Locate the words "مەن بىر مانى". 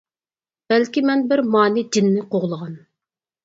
1.11-1.87